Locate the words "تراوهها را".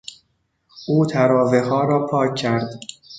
1.05-2.05